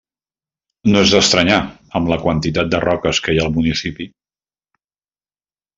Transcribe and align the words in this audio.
No 0.93 1.03
és 1.07 1.13
d’estranyar, 1.15 1.59
amb 1.99 2.09
la 2.13 2.19
quantitat 2.25 2.73
de 2.75 2.81
roques 2.87 3.23
que 3.27 3.37
hi 3.37 3.41
ha 3.43 3.47
al 3.47 3.55
municipi. 3.59 4.13